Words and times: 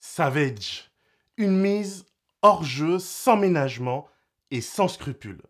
Savage, 0.00 0.92
une 1.36 1.56
mise 1.56 2.06
hors 2.42 2.62
jeu, 2.62 3.00
sans 3.00 3.36
ménagement 3.36 4.06
et 4.52 4.60
sans 4.60 4.86
scrupule. 4.86 5.42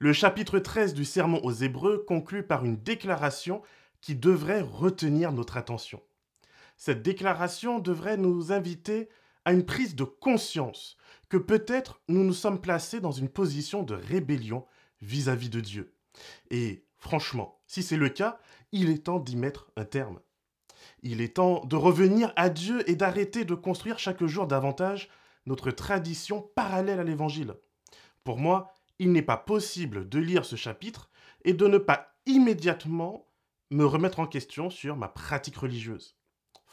Le 0.00 0.12
chapitre 0.12 0.58
13 0.58 0.92
du 0.92 1.04
Sermon 1.04 1.40
aux 1.44 1.52
Hébreux 1.52 2.04
conclut 2.08 2.42
par 2.42 2.64
une 2.64 2.76
déclaration 2.76 3.62
qui 4.00 4.16
devrait 4.16 4.60
retenir 4.60 5.30
notre 5.30 5.56
attention. 5.56 6.00
Cette 6.76 7.02
déclaration 7.02 7.78
devrait 7.78 8.16
nous 8.16 8.52
inviter 8.52 9.08
à 9.44 9.52
une 9.52 9.64
prise 9.64 9.94
de 9.94 10.04
conscience 10.04 10.96
que 11.28 11.36
peut-être 11.36 12.00
nous 12.08 12.24
nous 12.24 12.32
sommes 12.32 12.60
placés 12.60 13.00
dans 13.00 13.12
une 13.12 13.28
position 13.28 13.82
de 13.82 13.94
rébellion 13.94 14.64
vis-à-vis 15.00 15.50
de 15.50 15.60
Dieu. 15.60 15.94
Et 16.50 16.86
franchement, 16.96 17.60
si 17.66 17.82
c'est 17.82 17.96
le 17.96 18.08
cas, 18.08 18.38
il 18.72 18.90
est 18.90 19.04
temps 19.04 19.20
d'y 19.20 19.36
mettre 19.36 19.70
un 19.76 19.84
terme. 19.84 20.20
Il 21.02 21.20
est 21.20 21.36
temps 21.36 21.64
de 21.64 21.76
revenir 21.76 22.32
à 22.36 22.50
Dieu 22.50 22.88
et 22.88 22.96
d'arrêter 22.96 23.44
de 23.44 23.54
construire 23.54 23.98
chaque 23.98 24.24
jour 24.24 24.46
davantage 24.46 25.08
notre 25.46 25.70
tradition 25.70 26.40
parallèle 26.54 27.00
à 27.00 27.04
l'Évangile. 27.04 27.54
Pour 28.22 28.38
moi, 28.38 28.72
il 28.98 29.12
n'est 29.12 29.22
pas 29.22 29.36
possible 29.36 30.08
de 30.08 30.18
lire 30.18 30.44
ce 30.44 30.56
chapitre 30.56 31.10
et 31.44 31.52
de 31.52 31.66
ne 31.66 31.78
pas 31.78 32.14
immédiatement 32.26 33.26
me 33.70 33.84
remettre 33.84 34.20
en 34.20 34.26
question 34.26 34.70
sur 34.70 34.96
ma 34.96 35.08
pratique 35.08 35.56
religieuse. 35.56 36.16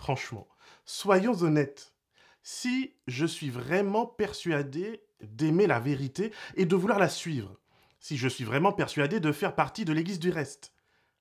Franchement, 0.01 0.47
soyons 0.83 1.43
honnêtes. 1.43 1.93
Si 2.41 2.95
je 3.05 3.27
suis 3.27 3.51
vraiment 3.51 4.07
persuadé 4.07 5.03
d'aimer 5.21 5.67
la 5.67 5.79
vérité 5.79 6.31
et 6.55 6.65
de 6.65 6.75
vouloir 6.75 6.97
la 6.97 7.07
suivre, 7.07 7.59
si 7.99 8.17
je 8.17 8.27
suis 8.27 8.43
vraiment 8.43 8.73
persuadé 8.73 9.19
de 9.19 9.31
faire 9.31 9.53
partie 9.53 9.85
de 9.85 9.93
l'Église 9.93 10.17
du 10.17 10.31
reste, 10.31 10.73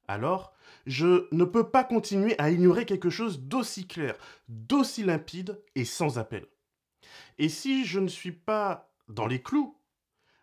alors 0.08 0.54
je 0.86 1.28
ne 1.30 1.44
peux 1.44 1.68
pas 1.68 1.84
continuer 1.84 2.34
à 2.38 2.48
ignorer 2.48 2.86
quelque 2.86 3.10
chose 3.10 3.40
d'aussi 3.40 3.86
clair, 3.86 4.16
d'aussi 4.48 5.02
limpide 5.04 5.62
et 5.74 5.84
sans 5.84 6.18
appel. 6.18 6.46
Et 7.36 7.50
si 7.50 7.84
je 7.84 8.00
ne 8.00 8.08
suis 8.08 8.32
pas 8.32 8.94
dans 9.08 9.26
les 9.26 9.42
clous, 9.42 9.78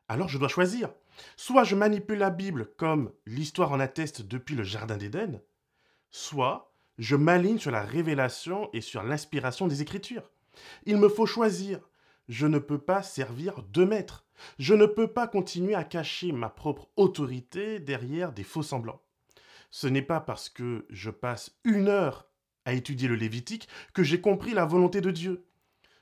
alors 0.07 0.29
je 0.29 0.37
dois 0.37 0.47
choisir. 0.47 0.93
Soit 1.37 1.63
je 1.63 1.75
manipule 1.75 2.19
la 2.19 2.29
Bible 2.29 2.69
comme 2.77 3.11
l'histoire 3.25 3.71
en 3.71 3.79
atteste 3.79 4.21
depuis 4.21 4.53
le 4.53 4.63
Jardin 4.63 4.97
d'Éden, 4.97 5.41
soit 6.11 6.71
je 6.97 7.15
m'aligne 7.15 7.59
sur 7.59 7.71
la 7.71 7.83
révélation 7.83 8.69
et 8.73 8.81
sur 8.81 9.03
l'inspiration 9.03 9.67
des 9.67 9.81
Écritures. 9.81 10.31
Il 10.85 10.97
me 10.97 11.09
faut 11.09 11.25
choisir. 11.25 11.79
Je 12.27 12.47
ne 12.47 12.59
peux 12.59 12.79
pas 12.79 13.03
servir 13.03 13.61
deux 13.63 13.85
maîtres. 13.85 14.25
Je 14.59 14.73
ne 14.73 14.85
peux 14.85 15.07
pas 15.07 15.27
continuer 15.27 15.75
à 15.75 15.83
cacher 15.83 16.31
ma 16.31 16.49
propre 16.49 16.89
autorité 16.95 17.79
derrière 17.79 18.33
des 18.33 18.43
faux 18.43 18.63
semblants. 18.63 19.01
Ce 19.69 19.87
n'est 19.87 20.01
pas 20.01 20.19
parce 20.19 20.49
que 20.49 20.85
je 20.89 21.09
passe 21.09 21.57
une 21.63 21.87
heure 21.87 22.27
à 22.65 22.73
étudier 22.73 23.07
le 23.07 23.15
Lévitique 23.15 23.67
que 23.93 24.03
j'ai 24.03 24.19
compris 24.19 24.53
la 24.53 24.65
volonté 24.65 25.01
de 25.01 25.11
Dieu. 25.11 25.45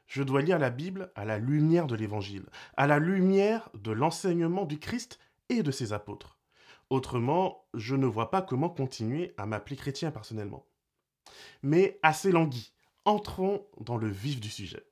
Je 0.08 0.24
dois 0.24 0.42
lire 0.42 0.60
la 0.60 0.70
Bible 0.70 1.12
à 1.16 1.26
la 1.26 1.40
lumière 1.40 1.88
de 1.88 1.96
l'Évangile, 1.96 2.46
à 2.78 2.88
la 2.88 3.00
lumière 3.00 3.70
de 3.74 3.92
l'enseignement 3.92 4.66
du 4.66 4.80
Christ 4.80 5.20
et 5.50 5.64
de 5.64 5.72
ses 5.72 5.94
apôtres. 5.94 6.38
Autrement, 6.90 7.66
je 7.74 7.96
ne 7.96 8.06
vois 8.06 8.30
pas 8.30 8.42
comment 8.42 8.70
continuer 8.70 9.34
à 9.38 9.46
m'appeler 9.46 9.76
chrétien 9.76 10.12
personnellement. 10.12 10.66
Mais 11.62 12.00
assez 12.04 12.32
langui, 12.32 12.74
entrons 13.06 13.66
dans 13.80 13.98
le 13.98 14.10
vif 14.10 14.40
du 14.40 14.50
sujet. 14.50 14.86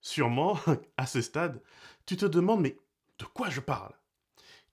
Sûrement, 0.00 0.58
à 0.96 1.06
ce 1.06 1.20
stade, 1.20 1.62
tu 2.04 2.16
te 2.16 2.26
demandes 2.26 2.60
mais 2.60 2.76
de 3.18 3.24
quoi 3.24 3.50
je 3.50 3.60
parle? 3.60 3.94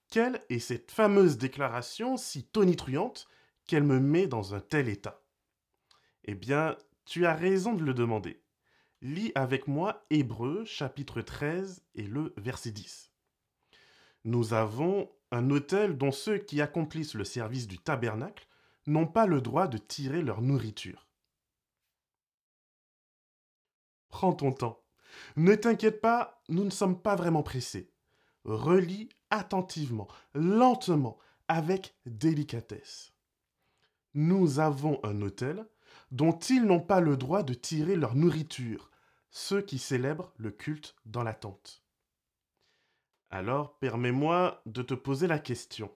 Quelle 0.10 0.44
est 0.50 0.60
cette 0.60 0.92
fameuse 0.92 1.38
déclaration 1.38 2.18
si 2.18 2.44
tonitruante 2.44 3.28
qu'elle 3.66 3.84
me 3.84 4.00
met 4.00 4.28
dans 4.28 4.54
un 4.54 4.60
tel 4.60 4.90
état? 4.90 5.24
Eh 6.26 6.36
bien, 6.36 6.78
tu 7.06 7.26
as 7.26 7.34
raison 7.34 7.74
de 7.74 7.84
le 7.84 7.94
demander. 7.94 8.42
Lis 9.02 9.32
avec 9.36 9.68
moi 9.68 10.06
Hébreu 10.10 10.64
chapitre 10.66 11.22
13 11.22 11.84
et 11.96 12.04
le 12.04 12.34
verset 12.38 12.72
10. 12.72 13.12
Nous 14.24 14.54
avons 14.54 15.12
un 15.32 15.50
autel 15.50 15.98
dont 15.98 16.12
ceux 16.12 16.38
qui 16.38 16.62
accomplissent 16.62 17.16
le 17.16 17.26
service 17.26 17.68
du 17.68 17.78
tabernacle 17.78 18.48
n'ont 18.86 19.08
pas 19.08 19.26
le 19.26 19.42
droit 19.42 19.68
de 19.68 19.78
tirer 19.78 20.22
leur 20.22 20.42
nourriture. 20.42 21.08
Prends 24.10 24.34
ton 24.34 24.52
temps. 24.52 24.84
Ne 25.36 25.56
t'inquiète 25.56 26.02
pas, 26.02 26.42
nous 26.50 26.64
ne 26.64 26.70
sommes 26.70 27.02
pas 27.02 27.16
vraiment 27.16 27.44
pressés. 27.44 27.92
Relis 28.44 29.10
attentivement, 29.30 30.08
lentement, 30.34 31.18
avec 31.48 31.96
délicatesse. 32.06 33.14
Nous 34.14 34.60
avons 34.60 35.00
un 35.04 35.22
autel 35.22 35.66
dont 36.12 36.38
ils 36.38 36.64
n'ont 36.64 36.80
pas 36.80 37.00
le 37.00 37.18
droit 37.18 37.44
de 37.44 37.54
tirer 37.54 37.96
leur 37.96 38.16
nourriture, 38.16 38.92
ceux 39.32 39.62
qui 39.62 39.80
célèbrent 39.80 40.32
le 40.38 40.52
culte 40.52 40.96
dans 41.06 41.24
la 41.24 41.34
tente. 41.34 41.84
Alors, 43.32 43.80
permets-moi 43.80 44.62
de 44.68 44.84
te 44.84 44.94
poser 44.94 45.26
la 45.26 45.40
question. 45.40 45.92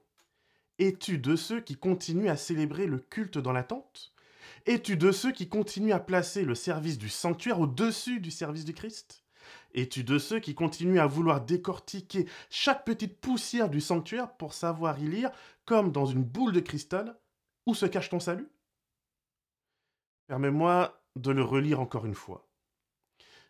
Es-tu 0.79 1.17
de 1.17 1.35
ceux 1.35 1.61
qui 1.61 1.75
continuent 1.75 2.29
à 2.29 2.37
célébrer 2.37 2.85
le 2.85 2.99
culte 2.99 3.37
dans 3.37 3.51
la 3.51 3.63
tente? 3.63 4.13
Es-tu 4.65 4.95
de 4.97 5.11
ceux 5.11 5.31
qui 5.31 5.49
continuent 5.49 5.93
à 5.93 5.99
placer 5.99 6.43
le 6.43 6.55
service 6.55 6.97
du 6.97 7.09
sanctuaire 7.09 7.59
au-dessus 7.59 8.19
du 8.19 8.31
service 8.31 8.65
du 8.65 8.73
Christ? 8.73 9.23
Es-tu 9.73 10.03
de 10.03 10.19
ceux 10.19 10.39
qui 10.39 10.55
continuent 10.55 10.99
à 10.99 11.07
vouloir 11.07 11.41
décortiquer 11.41 12.27
chaque 12.49 12.85
petite 12.85 13.19
poussière 13.19 13.69
du 13.69 13.81
sanctuaire 13.81 14.35
pour 14.35 14.53
savoir 14.53 14.99
y 14.99 15.07
lire, 15.07 15.31
comme 15.65 15.91
dans 15.91 16.05
une 16.05 16.23
boule 16.23 16.53
de 16.53 16.59
cristal, 16.59 17.17
où 17.65 17.73
se 17.73 17.85
cache 17.85 18.09
ton 18.09 18.19
salut? 18.19 18.49
Permets-moi 20.27 21.01
de 21.15 21.31
le 21.31 21.43
relire 21.43 21.79
encore 21.79 22.05
une 22.05 22.13
fois. 22.13 22.47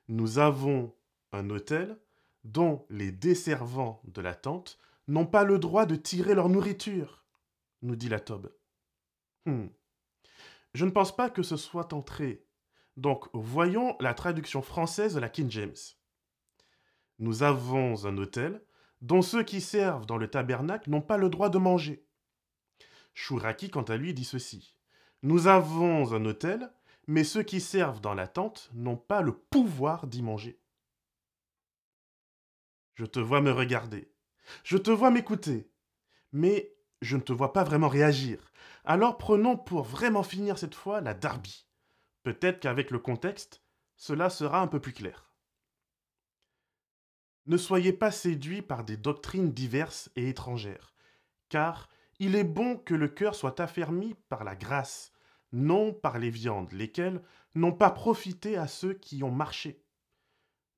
Nous 0.08 0.40
avons 0.40 0.94
un 1.34 1.50
hôtel 1.50 1.98
dont 2.44 2.86
les 2.90 3.12
desservants 3.12 4.02
de 4.06 4.22
la 4.22 4.34
tente 4.34 4.80
n'ont 5.08 5.26
pas 5.26 5.44
le 5.44 5.60
droit 5.60 5.86
de 5.86 5.96
tirer 5.96 6.36
leur 6.36 6.50
nourriture, 6.50 7.26
nous 7.82 7.96
dit 7.96 8.10
la 8.10 8.20
Tobe. 8.20 8.54
Hmm. 9.46 9.68
Je 10.74 10.86
ne 10.86 10.92
pense 10.92 11.16
pas 11.16 11.30
que 11.30 11.44
ce 11.44 11.58
soit 11.58 11.94
entré. 11.94 12.46
Donc 12.98 13.28
voyons 13.34 13.96
la 14.00 14.14
traduction 14.14 14.62
française 14.62 15.16
de 15.16 15.20
la 15.20 15.30
King 15.30 15.50
James. 15.52 15.76
Nous 17.20 17.44
avons 17.44 18.06
un 18.06 18.18
hôtel 18.18 18.64
dont 19.02 19.22
ceux 19.22 19.44
qui 19.44 19.62
servent 19.62 20.06
dans 20.06 20.18
le 20.18 20.28
tabernacle 20.28 20.90
n'ont 20.90 21.02
pas 21.02 21.18
le 21.18 21.30
droit 21.30 21.50
de 21.50 21.58
manger. 21.58 22.06
Shuraki, 23.14 23.70
quant 23.70 23.84
à 23.84 23.98
lui, 23.98 24.14
dit 24.14 24.26
ceci. 24.26 24.76
Nous 25.24 25.48
avons 25.48 26.14
un 26.14 26.26
hôtel 26.26 26.72
mais 27.08 27.24
ceux 27.24 27.44
qui 27.44 27.62
servent 27.62 28.02
dans 28.02 28.14
la 28.14 28.28
tente 28.28 28.70
n'ont 28.74 28.98
pas 28.98 29.22
le 29.22 29.34
pouvoir 29.34 30.08
d'y 30.08 30.22
manger. 30.22 30.60
Je 32.96 33.06
te 33.06 33.20
vois 33.20 33.42
me 33.42 33.52
regarder, 33.52 34.12
je 34.64 34.78
te 34.78 34.92
vois 34.92 35.12
m'écouter, 35.12 35.72
mais 36.32 36.74
je 37.02 37.16
ne 37.16 37.22
te 37.22 37.34
vois 37.34 37.54
pas 37.54 37.64
vraiment 37.64 37.90
réagir. 37.90 38.52
Alors 38.84 39.18
prenons 39.18 39.58
pour 39.58 39.84
vraiment 39.84 40.24
finir 40.24 40.58
cette 40.58 40.76
fois 40.76 41.02
la 41.02 41.14
Darby. 41.14 41.68
Peut-être 42.24 42.60
qu'avec 42.60 42.92
le 42.92 43.00
contexte, 43.00 43.62
cela 43.96 44.30
sera 44.30 44.62
un 44.62 44.68
peu 44.68 44.80
plus 44.80 44.94
clair. 44.94 45.34
Ne 47.46 47.58
soyez 47.58 47.94
pas 47.94 48.12
séduits 48.12 48.62
par 48.62 48.84
des 48.84 48.98
doctrines 48.98 49.54
diverses 49.54 50.10
et 50.16 50.28
étrangères, 50.28 50.94
car 51.50 51.88
il 52.20 52.36
est 52.36 52.44
bon 52.44 52.78
que 52.78 52.94
le 52.94 53.08
cœur 53.08 53.36
soit 53.36 53.60
affermi 53.60 54.16
par 54.28 54.44
la 54.44 54.56
grâce, 54.56 55.14
non 55.54 55.94
par 55.94 56.20
les 56.20 56.30
viandes, 56.30 56.72
lesquelles 56.74 57.22
n'ont 57.56 57.72
pas 57.72 57.92
profité 57.92 58.58
à 58.58 58.68
ceux 58.68 58.94
qui 58.94 59.24
ont 59.24 59.32
marché. 59.32 59.82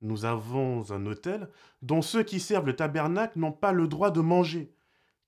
Nous 0.02 0.24
avons 0.24 0.90
un 0.90 1.06
autel 1.06 1.48
dont 1.82 2.02
ceux 2.02 2.22
qui 2.22 2.40
servent 2.40 2.66
le 2.66 2.76
tabernacle 2.76 3.38
n'ont 3.38 3.52
pas 3.52 3.72
le 3.72 3.86
droit 3.86 4.10
de 4.10 4.20
manger, 4.20 4.74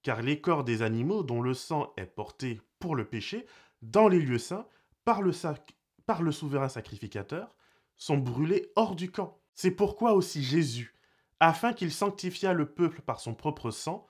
car 0.02 0.22
les 0.22 0.40
corps 0.40 0.64
des 0.64 0.82
animaux 0.82 1.22
dont 1.22 1.42
le 1.42 1.54
sang 1.54 1.92
est 1.96 2.06
porté 2.06 2.60
pour 2.78 2.96
le 2.96 3.04
péché 3.04 3.46
dans 3.82 4.08
les 4.08 4.20
lieux 4.20 4.38
saints 4.38 4.66
par 5.04 5.22
le, 5.22 5.32
par 6.06 6.22
le 6.22 6.32
souverain 6.32 6.68
sacrificateur 6.68 7.54
sont 7.96 8.16
brûlés 8.16 8.72
hors 8.76 8.96
du 8.96 9.10
camp. 9.10 9.38
C'est 9.54 9.70
pourquoi 9.70 10.14
aussi 10.14 10.42
Jésus, 10.42 10.94
afin 11.40 11.72
qu'il 11.72 11.92
sanctifiât 11.92 12.54
le 12.54 12.66
peuple 12.66 13.02
par 13.02 13.20
son 13.20 13.34
propre 13.34 13.70
sang, 13.70 14.06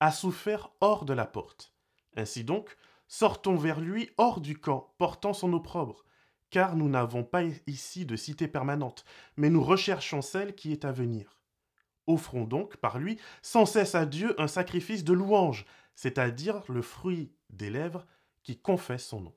a 0.00 0.10
souffert 0.10 0.70
hors 0.80 1.04
de 1.04 1.12
la 1.12 1.26
porte. 1.26 1.74
Ainsi 2.16 2.44
donc, 2.44 2.76
Sortons 3.08 3.54
vers 3.54 3.80
lui 3.80 4.10
hors 4.18 4.40
du 4.40 4.58
camp, 4.58 4.92
portant 4.98 5.32
son 5.32 5.52
opprobre, 5.52 6.04
car 6.50 6.76
nous 6.76 6.88
n'avons 6.88 7.24
pas 7.24 7.42
ici 7.66 8.06
de 8.06 8.16
cité 8.16 8.48
permanente, 8.48 9.04
mais 9.36 9.50
nous 9.50 9.62
recherchons 9.62 10.22
celle 10.22 10.54
qui 10.54 10.72
est 10.72 10.84
à 10.84 10.92
venir. 10.92 11.40
Offrons 12.06 12.44
donc 12.44 12.76
par 12.76 12.98
lui 12.98 13.18
sans 13.42 13.66
cesse 13.66 13.94
à 13.94 14.06
Dieu 14.06 14.40
un 14.40 14.48
sacrifice 14.48 15.04
de 15.04 15.12
louange, 15.12 15.66
c'est-à-dire 15.94 16.62
le 16.68 16.82
fruit 16.82 17.32
des 17.50 17.70
lèvres 17.70 18.06
qui 18.42 18.58
confesse 18.58 19.06
son 19.06 19.20
nom. 19.20 19.34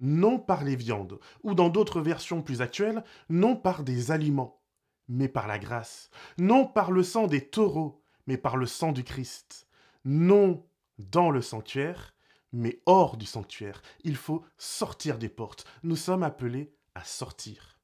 non 0.00 0.38
par 0.38 0.64
les 0.64 0.74
viandes, 0.76 1.18
ou 1.44 1.54
dans 1.54 1.68
d'autres 1.68 2.00
versions 2.00 2.42
plus 2.42 2.60
actuelles, 2.60 3.04
non 3.28 3.54
par 3.56 3.84
des 3.84 4.10
aliments, 4.10 4.60
mais 5.08 5.28
par 5.28 5.46
la 5.46 5.58
grâce, 5.58 6.10
non 6.38 6.66
par 6.66 6.90
le 6.90 7.04
sang 7.04 7.28
des 7.28 7.48
taureaux, 7.48 8.02
mais 8.26 8.36
par 8.36 8.56
le 8.56 8.66
sang 8.66 8.92
du 8.92 9.04
Christ, 9.04 9.68
non 10.04 10.66
dans 10.98 11.30
le 11.30 11.40
sanctuaire, 11.40 12.14
mais 12.52 12.80
hors 12.86 13.16
du 13.16 13.26
sanctuaire. 13.26 13.82
Il 14.04 14.16
faut 14.16 14.44
sortir 14.58 15.18
des 15.18 15.28
portes. 15.28 15.66
Nous 15.82 15.96
sommes 15.96 16.22
appelés 16.22 16.74
à 16.94 17.04
sortir. 17.04 17.78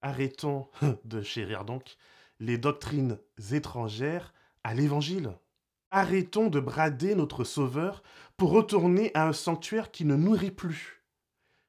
Arrêtons 0.00 0.68
de 1.04 1.22
chérir 1.22 1.64
donc 1.64 1.96
les 2.40 2.58
doctrines 2.58 3.18
étrangères 3.52 4.34
à 4.64 4.74
l'Évangile. 4.74 5.32
Arrêtons 5.90 6.48
de 6.48 6.58
brader 6.58 7.14
notre 7.14 7.44
Sauveur 7.44 8.02
pour 8.36 8.50
retourner 8.50 9.10
à 9.14 9.28
un 9.28 9.32
sanctuaire 9.32 9.90
qui 9.90 10.04
ne 10.04 10.16
nourrit 10.16 10.50
plus. 10.50 11.02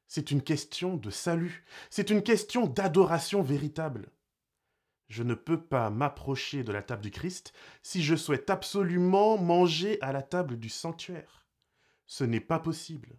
C'est 0.08 0.30
une 0.30 0.42
question 0.42 0.96
de 0.96 1.10
salut, 1.10 1.64
c'est 1.90 2.10
une 2.10 2.22
question 2.22 2.66
d'adoration 2.66 3.42
véritable. 3.42 4.08
Je 5.08 5.22
ne 5.22 5.34
peux 5.34 5.60
pas 5.60 5.90
m'approcher 5.90 6.64
de 6.64 6.72
la 6.72 6.82
table 6.82 7.02
du 7.02 7.10
Christ 7.10 7.52
si 7.82 8.02
je 8.02 8.16
souhaite 8.16 8.48
absolument 8.48 9.36
manger 9.36 9.98
à 10.00 10.12
la 10.12 10.22
table 10.22 10.58
du 10.58 10.68
sanctuaire. 10.68 11.43
Ce 12.06 12.24
n'est 12.24 12.40
pas 12.40 12.58
possible. 12.58 13.18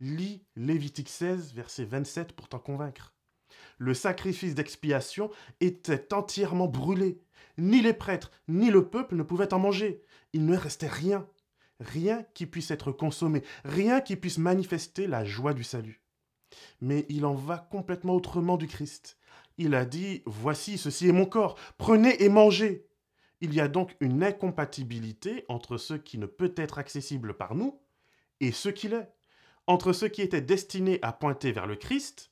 Lis 0.00 0.44
Lévitique 0.56 1.08
16, 1.08 1.54
verset 1.54 1.84
27 1.84 2.32
pour 2.32 2.48
t'en 2.48 2.58
convaincre. 2.58 3.14
Le 3.78 3.94
sacrifice 3.94 4.54
d'expiation 4.54 5.30
était 5.60 6.12
entièrement 6.12 6.66
brûlé. 6.66 7.20
Ni 7.58 7.82
les 7.82 7.92
prêtres, 7.92 8.30
ni 8.48 8.70
le 8.70 8.88
peuple 8.88 9.14
ne 9.14 9.22
pouvaient 9.22 9.54
en 9.54 9.58
manger 9.58 10.04
il 10.34 10.44
ne 10.44 10.56
restait 10.56 10.88
rien, 10.88 11.26
rien 11.80 12.26
qui 12.34 12.44
puisse 12.44 12.72
être 12.72 12.92
consommé, 12.92 13.42
rien 13.64 14.00
qui 14.00 14.16
puisse 14.16 14.36
manifester 14.36 15.06
la 15.06 15.24
joie 15.24 15.54
du 15.54 15.64
salut. 15.64 16.02
Mais 16.80 17.06
il 17.08 17.24
en 17.24 17.34
va 17.34 17.56
complètement 17.70 18.14
autrement 18.14 18.56
du 18.56 18.66
Christ. 18.66 19.16
Il 19.56 19.74
a 19.74 19.84
dit, 19.84 20.22
Voici, 20.26 20.76
ceci 20.76 21.08
est 21.08 21.12
mon 21.12 21.24
corps, 21.24 21.56
prenez 21.78 22.22
et 22.22 22.28
mangez. 22.28 22.88
Il 23.40 23.54
y 23.54 23.60
a 23.60 23.68
donc 23.68 23.96
une 24.00 24.24
incompatibilité 24.24 25.44
entre 25.48 25.76
ce 25.76 25.94
qui 25.94 26.18
ne 26.18 26.26
peut 26.26 26.54
être 26.56 26.78
accessible 26.78 27.34
par 27.34 27.54
nous 27.54 27.80
et 28.40 28.52
ce 28.52 28.68
qu'il 28.68 28.92
est, 28.92 29.12
entre 29.66 29.92
ce 29.92 30.06
qui 30.06 30.22
était 30.22 30.40
destiné 30.40 30.98
à 31.02 31.12
pointer 31.12 31.52
vers 31.52 31.66
le 31.66 31.76
Christ 31.76 32.30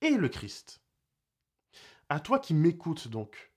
et 0.00 0.10
le 0.10 0.28
Christ. 0.28 0.82
À 2.08 2.20
toi 2.20 2.38
qui 2.38 2.54
m'écoutes 2.54 3.08
donc, 3.08 3.52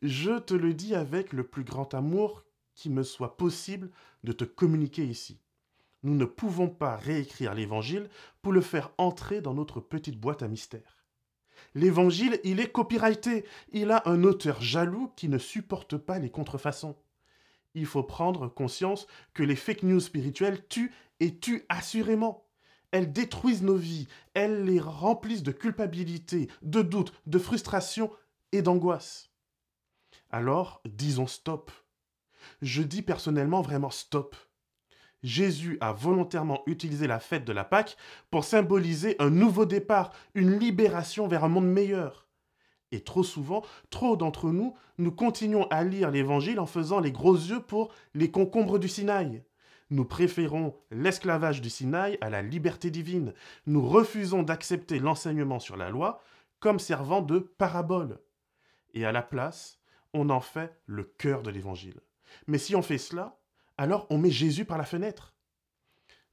je 0.00 0.38
te 0.38 0.54
le 0.54 0.74
dis 0.74 0.94
avec 0.94 1.32
le 1.32 1.46
plus 1.46 1.64
grand 1.64 1.94
amour 1.94 2.44
qu'il 2.74 2.92
me 2.92 3.02
soit 3.02 3.36
possible 3.36 3.90
de 4.24 4.32
te 4.32 4.44
communiquer 4.44 5.04
ici. 5.04 5.40
Nous 6.02 6.14
ne 6.14 6.24
pouvons 6.24 6.68
pas 6.68 6.96
réécrire 6.96 7.54
l'Évangile 7.54 8.08
pour 8.40 8.52
le 8.52 8.60
faire 8.60 8.92
entrer 8.98 9.40
dans 9.40 9.54
notre 9.54 9.80
petite 9.80 10.18
boîte 10.18 10.42
à 10.42 10.48
mystère. 10.48 11.02
L'Évangile, 11.74 12.40
il 12.44 12.60
est 12.60 12.72
copyrighté. 12.72 13.44
Il 13.70 13.90
a 13.92 14.02
un 14.06 14.24
auteur 14.24 14.60
jaloux 14.60 15.12
qui 15.16 15.28
ne 15.28 15.38
supporte 15.38 15.96
pas 15.96 16.18
les 16.18 16.30
contrefaçons. 16.30 16.96
Il 17.74 17.86
faut 17.86 18.02
prendre 18.02 18.48
conscience 18.48 19.06
que 19.34 19.42
les 19.42 19.56
fake 19.56 19.82
news 19.82 20.00
spirituelles 20.00 20.66
tuent 20.68 20.92
et 21.20 21.38
tuent 21.38 21.64
assurément. 21.68 22.46
Elles 22.90 23.12
détruisent 23.12 23.62
nos 23.62 23.76
vies, 23.76 24.06
elles 24.34 24.64
les 24.64 24.80
remplissent 24.80 25.42
de 25.42 25.52
culpabilité, 25.52 26.48
de 26.60 26.82
doute, 26.82 27.14
de 27.26 27.38
frustration 27.38 28.10
et 28.52 28.60
d'angoisse. 28.60 29.30
Alors, 30.30 30.82
disons 30.84 31.26
stop 31.26 31.70
je 32.60 32.82
dis 32.82 33.02
personnellement 33.02 33.62
vraiment 33.62 33.90
stop. 33.90 34.36
Jésus 35.22 35.78
a 35.80 35.92
volontairement 35.92 36.62
utilisé 36.66 37.06
la 37.06 37.20
fête 37.20 37.44
de 37.44 37.52
la 37.52 37.64
Pâque 37.64 37.96
pour 38.30 38.44
symboliser 38.44 39.14
un 39.20 39.30
nouveau 39.30 39.66
départ, 39.66 40.12
une 40.34 40.58
libération 40.58 41.28
vers 41.28 41.44
un 41.44 41.48
monde 41.48 41.68
meilleur. 41.68 42.21
Et 42.92 43.00
trop 43.00 43.24
souvent, 43.24 43.64
trop 43.90 44.16
d'entre 44.16 44.50
nous, 44.50 44.74
nous 44.98 45.10
continuons 45.10 45.66
à 45.70 45.82
lire 45.82 46.10
l'Évangile 46.10 46.60
en 46.60 46.66
faisant 46.66 47.00
les 47.00 47.10
gros 47.10 47.34
yeux 47.34 47.62
pour 47.62 47.92
les 48.14 48.30
concombres 48.30 48.78
du 48.78 48.88
Sinaï. 48.88 49.42
Nous 49.88 50.04
préférons 50.04 50.76
l'esclavage 50.90 51.62
du 51.62 51.70
Sinaï 51.70 52.18
à 52.20 52.30
la 52.30 52.42
liberté 52.42 52.90
divine. 52.90 53.32
Nous 53.66 53.86
refusons 53.86 54.42
d'accepter 54.42 54.98
l'enseignement 54.98 55.58
sur 55.58 55.76
la 55.76 55.90
loi 55.90 56.22
comme 56.60 56.78
servant 56.78 57.22
de 57.22 57.38
parabole. 57.38 58.20
Et 58.94 59.06
à 59.06 59.12
la 59.12 59.22
place, 59.22 59.80
on 60.12 60.28
en 60.28 60.40
fait 60.40 60.78
le 60.86 61.04
cœur 61.04 61.42
de 61.42 61.50
l'Évangile. 61.50 62.00
Mais 62.46 62.58
si 62.58 62.76
on 62.76 62.82
fait 62.82 62.98
cela, 62.98 63.38
alors 63.78 64.06
on 64.10 64.18
met 64.18 64.30
Jésus 64.30 64.64
par 64.66 64.78
la 64.78 64.84
fenêtre. 64.84 65.34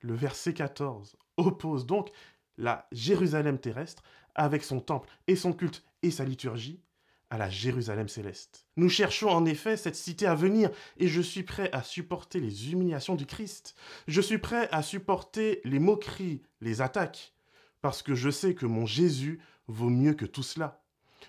Le 0.01 0.13
verset 0.13 0.53
14 0.53 1.17
oppose 1.37 1.85
donc 1.85 2.09
la 2.57 2.87
Jérusalem 2.91 3.59
terrestre 3.59 4.03
avec 4.35 4.63
son 4.63 4.81
temple 4.81 5.09
et 5.27 5.35
son 5.35 5.53
culte 5.53 5.83
et 6.03 6.11
sa 6.11 6.25
liturgie 6.25 6.81
à 7.29 7.37
la 7.37 7.49
Jérusalem 7.49 8.07
céleste. 8.07 8.65
Nous 8.75 8.89
cherchons 8.89 9.29
en 9.29 9.45
effet 9.45 9.77
cette 9.77 9.95
cité 9.95 10.25
à 10.25 10.35
venir 10.35 10.71
et 10.97 11.07
je 11.07 11.21
suis 11.21 11.43
prêt 11.43 11.69
à 11.73 11.83
supporter 11.83 12.39
les 12.39 12.71
humiliations 12.71 13.15
du 13.15 13.25
Christ. 13.25 13.75
Je 14.07 14.21
suis 14.21 14.39
prêt 14.39 14.67
à 14.71 14.81
supporter 14.81 15.61
les 15.63 15.79
moqueries, 15.79 16.41
les 16.61 16.81
attaques, 16.81 17.33
parce 17.81 18.01
que 18.01 18.15
je 18.15 18.29
sais 18.29 18.55
que 18.55 18.65
mon 18.65 18.85
Jésus 18.85 19.39
vaut 19.67 19.89
mieux 19.89 20.13
que 20.13 20.25
tout 20.25 20.43
cela. 20.43 20.83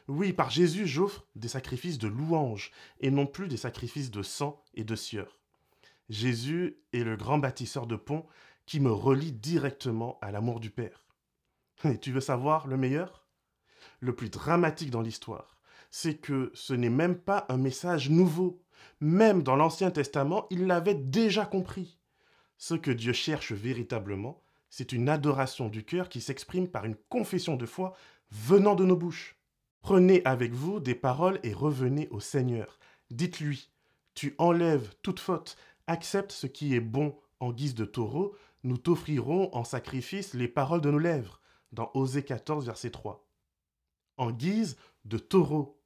Oui, 0.09 0.33
par 0.33 0.51
Jésus, 0.51 0.87
j'offre 0.87 1.27
des 1.37 1.49
sacrifices 1.49 1.99
de 1.99 2.09
louange 2.09 2.71
et 3.01 3.11
non 3.11 3.27
plus 3.27 3.49
des 3.49 3.57
sacrifices 3.57 4.11
de 4.11 4.23
sang 4.23 4.65
et 4.75 4.85
de 4.85 4.97
sueur. 4.97 5.39
Jésus 6.09 6.79
est 6.93 7.05
le 7.05 7.17
grand 7.17 7.39
bâtisseur 7.39 7.87
de 7.87 7.97
ponts 7.97 8.27
qui 8.67 8.81
me 8.81 8.91
relie 8.91 9.33
directement 9.33 10.19
à 10.23 10.33
l'amour 10.33 10.61
du 10.61 10.71
Père. 10.71 11.05
Et 11.85 11.99
tu 11.99 12.13
veux 12.13 12.21
savoir 12.21 12.67
le 12.67 12.77
meilleur? 12.77 13.20
Le 14.01 14.15
plus 14.15 14.31
dramatique 14.31 14.91
dans 14.91 15.03
l'histoire, 15.03 15.59
c'est 15.91 16.17
que 16.17 16.51
ce 16.55 16.73
n'est 16.73 16.91
même 16.91 17.17
pas 17.17 17.47
un 17.49 17.59
message 17.59 18.09
nouveau. 18.11 18.63
Même 19.01 19.43
dans 19.43 19.57
l'Ancien 19.57 19.91
Testament, 19.91 20.47
il 20.51 20.67
l'avait 20.67 20.95
déjà 20.95 21.45
compris. 21.45 21.99
Ce 22.57 22.75
que 22.75 22.91
Dieu 22.91 23.13
cherche 23.13 23.53
véritablement, 23.53 24.43
c'est 24.71 24.93
une 24.93 25.09
adoration 25.09 25.69
du 25.69 25.85
cœur 25.85 26.09
qui 26.09 26.21
s'exprime 26.21 26.69
par 26.69 26.85
une 26.85 26.97
confession 27.09 27.57
de 27.57 27.67
foi 27.67 27.95
venant 28.31 28.75
de 28.75 28.85
nos 28.85 28.97
bouches. 28.97 29.37
Prenez 29.83 30.23
avec 30.25 30.53
vous 30.53 30.81
des 30.81 30.95
paroles 30.95 31.41
et 31.43 31.53
revenez 31.53 32.09
au 32.11 32.21
Seigneur. 32.21 32.79
Dites-lui, 33.11 33.71
tu 34.15 34.35
enlèves 34.39 34.95
toute 35.03 35.21
faute, 35.21 35.57
accepte 35.87 36.33
ce 36.33 36.47
qui 36.47 36.75
est 36.75 36.81
bon 36.81 37.17
en 37.41 37.53
guise 37.53 37.75
de 37.75 37.85
taureau, 37.85 38.37
nous 38.63 38.77
t'offrirons 38.77 39.55
en 39.55 39.65
sacrifice 39.65 40.35
les 40.35 40.49
paroles 40.49 40.83
de 40.83 40.91
nos 40.91 40.99
lèvres, 40.99 41.41
dans 41.73 41.91
Osée 41.95 42.23
14, 42.23 42.67
verset 42.67 42.91
3. 42.91 43.27
En 44.21 44.33
guise 44.33 44.77
de 45.07 45.17
taureau. 45.17 45.81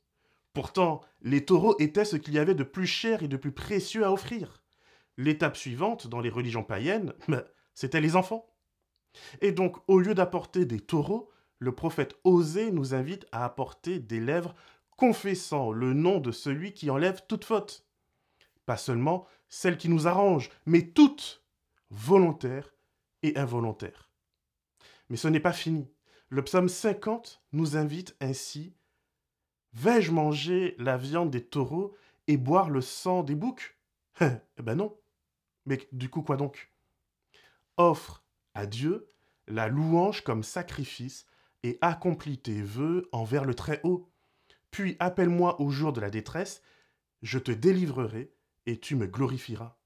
Pourtant, 0.55 1.03
les 1.23 1.45
taureaux 1.45 1.77
étaient 1.79 2.05
ce 2.05 2.17
qu'il 2.17 2.35
y 2.35 2.41
avait 2.41 2.57
de 2.57 2.65
plus 2.65 2.89
cher 2.89 3.23
et 3.23 3.29
de 3.29 3.37
plus 3.37 3.53
précieux 3.53 4.05
à 4.05 4.11
offrir. 4.11 4.65
L'étape 5.17 5.57
suivante, 5.57 6.09
dans 6.09 6.21
les 6.21 6.31
religions 6.31 6.65
païennes, 6.65 7.13
bah, 7.29 7.45
c'était 7.75 8.01
les 8.01 8.17
enfants. 8.17 8.53
Et 9.41 9.53
donc, 9.53 9.77
au 9.87 10.01
lieu 10.01 10.15
d'apporter 10.15 10.65
des 10.65 10.81
taureaux, 10.81 11.31
le 11.61 11.71
prophète 11.71 12.19
Osée 12.25 12.73
nous 12.73 12.93
invite 12.93 13.25
à 13.31 13.45
apporter 13.45 14.01
des 14.01 14.19
lèvres 14.19 14.57
confessant 14.97 15.71
le 15.71 15.93
nom 15.93 16.19
de 16.19 16.33
celui 16.33 16.73
qui 16.73 16.91
enlève 16.91 17.23
toute 17.29 17.45
faute. 17.45 17.87
Pas 18.67 18.77
seulement 18.77 19.29
celles 19.49 19.79
qui 19.79 19.89
nous 19.89 20.09
arrangent, 20.09 20.51
mais 20.67 20.83
toutes, 20.83 21.45
volontaires 21.91 22.75
et 23.23 23.39
involontaires. 23.39 24.11
Mais 25.09 25.17
ce 25.17 25.29
n'est 25.29 25.39
pas 25.39 25.53
fini. 25.53 25.89
Le 26.35 26.43
psaume 26.43 26.69
50 26.69 27.45
nous 27.53 27.77
invite 27.77 28.17
ainsi 28.21 28.75
Vais-je 29.73 30.11
manger 30.11 30.75
la 30.79 30.97
viande 30.97 31.31
des 31.31 31.45
taureaux 31.45 31.95
et 32.27 32.37
boire 32.37 32.71
le 32.71 32.81
sang 32.81 33.23
des 33.23 33.37
boucs? 33.37 33.79
Eh 34.21 34.63
ben 34.63 34.75
non. 34.75 34.99
Mais 35.65 35.79
du 35.93 36.09
coup, 36.09 36.23
quoi 36.23 36.37
donc? 36.37 36.73
Offre 37.77 38.25
à 38.55 38.67
Dieu 38.67 39.13
la 39.47 39.69
louange 39.69 40.23
comme 40.23 40.43
sacrifice 40.43 41.25
et 41.63 41.79
accomplis 41.81 42.39
tes 42.39 42.63
vœux 42.63 43.09
envers 43.13 43.45
le 43.45 43.55
Très-Haut. 43.55 44.11
Puis 44.73 44.97
appelle-moi 44.99 45.61
au 45.61 45.71
jour 45.71 45.93
de 45.93 46.01
la 46.01 46.11
détresse, 46.11 46.63
je 47.23 47.39
te 47.39 47.53
délivrerai 47.53 48.35
et 48.67 48.81
tu 48.81 48.97
me 48.97 49.07
glorifieras. 49.07 49.79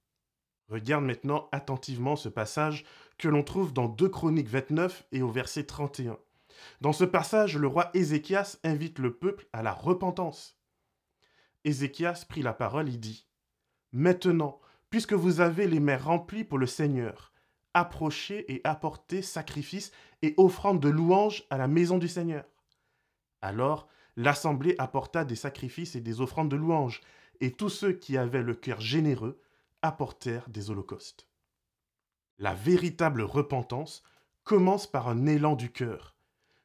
Regarde 0.71 1.05
maintenant 1.05 1.51
attentivement 1.53 2.17
ce 2.17 2.31
passage 2.31 2.87
que 3.19 3.29
l'on 3.29 3.43
trouve 3.43 3.75
dans 3.75 3.89
2 3.89 4.09
Chroniques 4.09 4.49
29 4.49 5.09
et 5.13 5.21
au 5.21 5.29
verset 5.29 5.65
31. 5.65 6.19
Dans 6.81 6.93
ce 6.93 7.05
passage, 7.05 7.57
le 7.57 7.67
roi 7.67 7.91
Ézéchias 7.95 8.59
invite 8.65 8.99
le 8.99 9.15
peuple 9.15 9.47
à 9.53 9.63
la 9.63 9.73
repentance. 9.73 10.59
Ézéchias 11.65 12.25
prit 12.29 12.43
la 12.43 12.53
parole 12.53 12.89
et 12.89 12.97
dit 12.97 13.27
Maintenant, 13.93 14.61
puisque 14.91 15.13
vous 15.13 15.41
avez 15.41 15.67
les 15.67 15.81
mains 15.81 15.97
remplies 15.99 16.45
pour 16.45 16.59
le 16.59 16.67
Seigneur, 16.67 17.33
approcher 17.75 18.51
et 18.53 18.61
apporter 18.65 19.23
sacrifices 19.23 19.93
et 20.23 20.35
offrandes 20.37 20.81
de 20.81 20.89
louanges 20.89 21.45
à 21.51 21.59
la 21.59 21.69
maison 21.69 21.99
du 21.99 22.09
Seigneur. 22.09 22.45
Alors 23.41 23.89
l'assemblée 24.17 24.75
apporta 24.79 25.25
des 25.25 25.37
sacrifices 25.37 25.95
et 25.95 26.01
des 26.01 26.21
offrandes 26.21 26.51
de 26.51 26.57
louanges, 26.57 27.01
et 27.41 27.53
tous 27.53 27.69
ceux 27.69 27.93
qui 27.93 28.17
avaient 28.17 28.43
le 28.43 28.55
cœur 28.55 28.81
généreux 28.81 29.41
apportèrent 29.81 30.49
des 30.49 30.71
holocaustes. 30.71 31.29
La 32.39 32.53
véritable 32.53 33.23
repentance 33.23 34.03
commence 34.43 34.89
par 34.89 35.09
un 35.09 35.27
élan 35.27 35.55
du 35.55 35.71
cœur. 35.71 36.17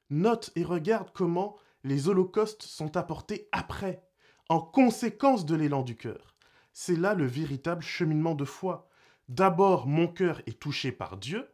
Note 0.10 0.52
et 0.56 0.64
regarde 0.64 1.10
comment 1.14 1.56
les 1.84 2.08
holocaustes 2.08 2.64
sont 2.64 2.98
apportés 2.98 3.48
après, 3.52 4.04
en 4.50 4.60
conséquence 4.60 5.46
de 5.46 5.56
l'élan 5.56 5.84
du 5.84 5.96
cœur. 5.96 6.36
C'est 6.72 6.96
là 6.96 7.14
le 7.14 7.26
véritable 7.26 7.84
cheminement 7.84 8.36
de 8.36 8.46
foi. 8.46 8.90
D'abord, 9.30 9.88
mon 9.88 10.08
cœur 10.08 10.42
est 10.48 10.60
touché 10.60 10.92
par 10.92 11.18
Dieu, 11.18 11.48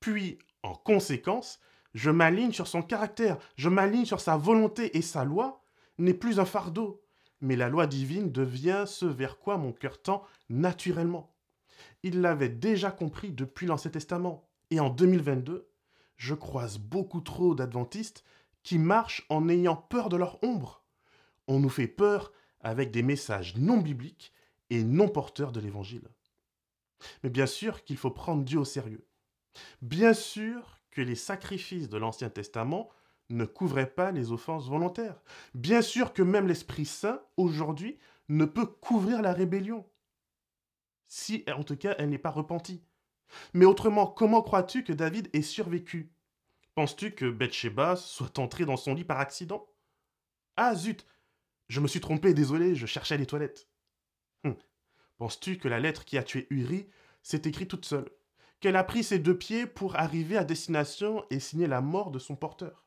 puis, 0.00 0.38
en 0.62 0.74
conséquence, 0.74 1.60
je 1.94 2.10
m'aligne 2.10 2.52
sur 2.52 2.66
son 2.66 2.82
caractère, 2.82 3.38
je 3.56 3.68
m'aligne 3.68 4.04
sur 4.04 4.20
sa 4.20 4.36
volonté 4.36 4.96
et 4.96 5.02
sa 5.02 5.24
loi 5.24 5.62
n'est 5.98 6.14
plus 6.14 6.38
un 6.38 6.44
fardeau, 6.44 7.02
mais 7.40 7.56
la 7.56 7.68
loi 7.68 7.86
divine 7.86 8.30
devient 8.30 8.84
ce 8.86 9.06
vers 9.06 9.38
quoi 9.38 9.56
mon 9.56 9.72
cœur 9.72 10.00
tend 10.00 10.24
naturellement. 10.48 11.34
Il 12.02 12.20
l'avait 12.20 12.48
déjà 12.48 12.90
compris 12.90 13.32
depuis 13.32 13.66
l'Ancien 13.66 13.90
Testament, 13.90 14.48
et 14.70 14.80
en 14.80 14.90
2022, 14.90 15.67
je 16.18 16.34
croise 16.34 16.78
beaucoup 16.78 17.22
trop 17.22 17.54
d'adventistes 17.54 18.24
qui 18.62 18.78
marchent 18.78 19.24
en 19.30 19.48
ayant 19.48 19.76
peur 19.76 20.10
de 20.10 20.16
leur 20.16 20.42
ombre. 20.44 20.84
On 21.46 21.58
nous 21.58 21.70
fait 21.70 21.88
peur 21.88 22.32
avec 22.60 22.90
des 22.90 23.02
messages 23.02 23.56
non 23.56 23.78
bibliques 23.78 24.32
et 24.68 24.84
non 24.84 25.08
porteurs 25.08 25.52
de 25.52 25.60
l'Évangile. 25.60 26.08
Mais 27.22 27.30
bien 27.30 27.46
sûr 27.46 27.84
qu'il 27.84 27.96
faut 27.96 28.10
prendre 28.10 28.44
Dieu 28.44 28.58
au 28.58 28.64
sérieux. 28.64 29.06
Bien 29.80 30.12
sûr 30.12 30.80
que 30.90 31.00
les 31.00 31.14
sacrifices 31.14 31.88
de 31.88 31.96
l'Ancien 31.96 32.28
Testament 32.28 32.90
ne 33.30 33.44
couvraient 33.44 33.90
pas 33.90 34.10
les 34.10 34.32
offenses 34.32 34.68
volontaires. 34.68 35.20
Bien 35.54 35.82
sûr 35.82 36.12
que 36.12 36.22
même 36.22 36.48
l'Esprit 36.48 36.86
Saint, 36.86 37.22
aujourd'hui, 37.36 37.98
ne 38.28 38.44
peut 38.44 38.66
couvrir 38.66 39.22
la 39.22 39.32
rébellion. 39.32 39.86
Si, 41.06 41.44
en 41.54 41.62
tout 41.62 41.76
cas, 41.76 41.94
elle 41.98 42.10
n'est 42.10 42.18
pas 42.18 42.30
repentie. 42.30 42.82
Mais 43.54 43.64
autrement, 43.64 44.06
comment 44.06 44.42
crois-tu 44.42 44.84
que 44.84 44.92
David 44.92 45.28
ait 45.32 45.42
survécu? 45.42 46.10
Penses-tu 46.74 47.12
que 47.12 47.28
Bathsheba 47.28 47.96
soit 47.96 48.38
entrée 48.38 48.64
dans 48.64 48.76
son 48.76 48.94
lit 48.94 49.04
par 49.04 49.20
accident? 49.20 49.68
Ah 50.56 50.74
zut! 50.74 51.04
Je 51.68 51.80
me 51.80 51.88
suis 51.88 52.00
trompé, 52.00 52.34
désolé, 52.34 52.74
je 52.74 52.86
cherchais 52.86 53.18
les 53.18 53.26
toilettes. 53.26 53.68
Hum. 54.44 54.56
Penses-tu 55.18 55.58
que 55.58 55.68
la 55.68 55.80
lettre 55.80 56.04
qui 56.04 56.16
a 56.16 56.22
tué 56.22 56.46
Uri 56.50 56.88
s'est 57.22 57.42
écrite 57.44 57.70
toute 57.70 57.84
seule? 57.84 58.08
Qu'elle 58.60 58.76
a 58.76 58.84
pris 58.84 59.04
ses 59.04 59.18
deux 59.18 59.36
pieds 59.36 59.66
pour 59.66 59.96
arriver 59.96 60.36
à 60.36 60.44
destination 60.44 61.24
et 61.30 61.40
signer 61.40 61.66
la 61.66 61.80
mort 61.80 62.10
de 62.10 62.18
son 62.18 62.36
porteur? 62.36 62.86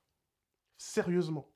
Sérieusement. 0.78 1.50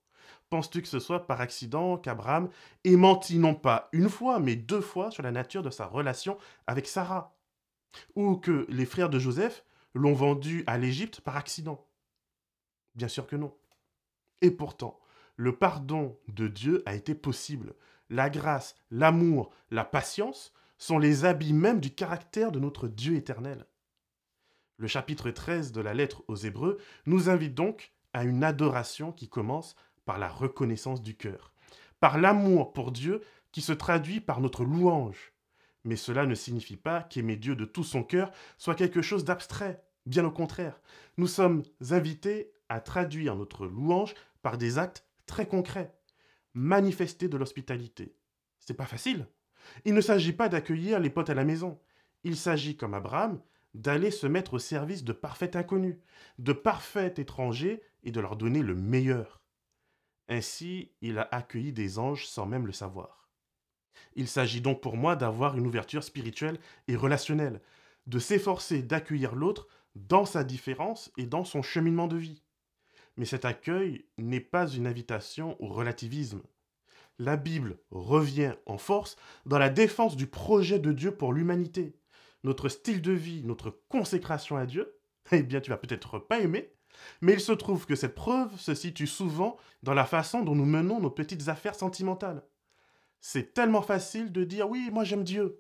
Penses-tu 0.50 0.82
que 0.82 0.88
ce 0.88 1.00
soit 1.00 1.28
par 1.28 1.42
accident 1.42 1.98
qu'Abraham 1.98 2.50
ait 2.84 2.96
menti 2.96 3.40
non 3.40 3.56
pas 3.56 3.90
une 3.92 4.10
fois, 4.10 4.40
mais 4.40 4.56
deux 4.56 4.82
fois 4.82 5.12
sur 5.12 5.24
la 5.24 5.32
nature 5.32 5.64
de 5.64 5.70
sa 5.70 5.86
relation 5.86 6.38
avec 6.68 6.88
Sarah? 6.88 7.35
Ou 8.16 8.36
que 8.36 8.66
les 8.70 8.86
frères 8.86 9.10
de 9.10 9.20
Joseph 9.20 9.64
l'ont 9.94 10.14
vendu 10.14 10.64
à 10.68 10.78
l'Égypte 10.78 11.22
par 11.22 11.38
accident 11.38 11.86
Bien 12.96 13.08
sûr 13.08 13.28
que 13.28 13.36
non. 13.36 13.54
Et 14.42 14.52
pourtant, 14.52 15.00
le 15.36 15.56
pardon 15.56 16.18
de 16.28 16.48
Dieu 16.48 16.84
a 16.86 16.96
été 16.96 17.14
possible. 17.16 17.74
La 18.10 18.30
grâce, 18.30 18.76
l'amour, 18.92 19.52
la 19.72 19.84
patience 19.84 20.54
sont 20.78 20.98
les 20.98 21.26
habits 21.26 21.54
même 21.54 21.80
du 21.80 21.94
caractère 21.94 22.52
de 22.52 22.60
notre 22.60 22.88
Dieu 22.88 23.16
éternel. 23.16 23.66
Le 24.78 24.88
chapitre 24.88 25.32
13 25.32 25.72
de 25.72 25.82
la 25.82 25.94
lettre 25.94 26.24
aux 26.28 26.36
Hébreux 26.36 26.78
nous 27.06 27.30
invite 27.30 27.56
donc 27.56 27.94
à 28.14 28.24
une 28.24 28.44
adoration 28.44 29.12
qui 29.12 29.30
commence 29.30 29.76
par 30.06 30.18
la 30.18 30.28
reconnaissance 30.28 31.02
du 31.02 31.16
cœur, 31.16 31.54
par 32.00 32.18
l'amour 32.18 32.74
pour 32.74 32.92
Dieu 32.92 33.22
qui 33.52 33.62
se 33.62 33.74
traduit 33.74 34.20
par 34.20 34.42
notre 34.42 34.64
louange. 34.64 35.34
Mais 35.86 35.96
cela 35.96 36.26
ne 36.26 36.36
signifie 36.36 36.76
pas 36.76 37.04
qu'aimer 37.04 37.38
Dieu 37.38 37.56
de 37.56 37.64
tout 37.64 37.84
son 37.84 38.04
cœur 38.04 38.32
soit 38.58 38.76
quelque 38.76 39.02
chose 39.02 39.24
d'abstrait. 39.24 39.82
Bien 40.06 40.26
au 40.26 40.32
contraire, 40.32 40.80
nous 41.18 41.28
sommes 41.28 41.64
invités 41.92 42.52
à 42.70 42.82
traduire 42.82 43.36
notre 43.36 43.68
louange 43.68 44.16
par 44.42 44.58
des 44.58 44.78
actes 44.78 45.06
très 45.28 45.48
concrets. 45.48 45.96
Manifester 46.56 47.28
de 47.28 47.38
l'hospitalité. 47.38 48.16
C'est 48.60 48.74
pas 48.74 48.86
facile. 48.86 49.28
Il 49.86 49.94
ne 49.94 50.02
s'agit 50.02 50.34
pas 50.34 50.50
d'accueillir 50.50 51.00
les 51.00 51.10
potes 51.10 51.30
à 51.30 51.36
la 51.36 51.46
maison. 51.46 51.80
Il 52.24 52.36
s'agit, 52.36 52.76
comme 52.76 52.94
Abraham, 52.94 53.40
d'aller 53.76 54.10
se 54.10 54.26
mettre 54.26 54.56
au 54.56 54.60
service 54.60 55.04
de 55.04 55.14
parfaits 55.14 55.56
inconnus, 55.56 55.98
de 56.40 56.54
parfaits 56.54 57.20
étrangers 57.20 57.82
et 58.04 58.12
de 58.12 58.20
leur 58.20 58.38
donner 58.38 58.62
le 58.62 58.74
meilleur. 58.74 59.42
Ainsi, 60.30 60.92
il 61.02 61.20
a 61.20 61.28
accueilli 61.32 61.74
des 61.74 62.00
anges 62.00 62.26
sans 62.26 62.48
même 62.48 62.66
le 62.66 62.74
savoir. 62.74 63.25
Il 64.16 64.28
s'agit 64.28 64.62
donc 64.62 64.82
pour 64.82 64.98
moi 64.98 65.16
d'avoir 65.16 65.58
une 65.58 65.68
ouverture 65.68 66.04
spirituelle 66.04 66.60
et 66.88 66.96
relationnelle, 66.96 67.62
de 68.08 68.20
s'efforcer 68.20 68.82
d'accueillir 68.82 69.36
l'autre 69.36 69.68
dans 69.96 70.26
sa 70.26 70.44
différence 70.44 71.12
et 71.18 71.26
dans 71.26 71.46
son 71.46 71.62
cheminement 71.62 72.08
de 72.08 72.18
vie. 72.18 72.44
Mais 73.18 73.26
cet 73.26 73.46
accueil 73.46 74.06
n'est 74.18 74.42
pas 74.42 74.68
une 74.68 74.88
invitation 74.88 75.56
au 75.62 75.68
relativisme. 75.68 76.42
La 77.18 77.38
Bible 77.38 77.80
revient 77.92 78.54
en 78.66 78.78
force 78.78 79.16
dans 79.46 79.58
la 79.58 79.70
défense 79.70 80.18
du 80.18 80.28
projet 80.28 80.80
de 80.80 80.92
Dieu 80.92 81.16
pour 81.16 81.32
l'humanité. 81.32 81.96
Notre 82.44 82.68
style 82.68 83.02
de 83.02 83.14
vie, 83.14 83.44
notre 83.44 83.72
consécration 83.88 84.58
à 84.58 84.66
Dieu, 84.66 85.00
eh 85.32 85.44
bien 85.44 85.62
tu 85.62 85.70
vas 85.70 85.78
peut-être 85.78 86.20
pas 86.20 86.40
aimer, 86.40 86.74
mais 87.22 87.34
il 87.34 87.40
se 87.40 87.54
trouve 87.54 87.86
que 87.86 87.96
cette 87.96 88.16
preuve 88.16 88.60
se 88.60 88.76
situe 88.76 89.08
souvent 89.08 89.58
dans 89.84 89.94
la 89.94 90.06
façon 90.06 90.44
dont 90.44 90.56
nous 90.56 90.66
menons 90.66 91.00
nos 91.00 91.10
petites 91.10 91.48
affaires 91.48 91.76
sentimentales. 91.76 92.44
C'est 93.28 93.56
tellement 93.56 93.82
facile 93.82 94.32
de 94.32 94.44
dire 94.44 94.70
oui, 94.70 94.92
moi 94.94 95.04
j'aime 95.04 95.24
Dieu, 95.24 95.60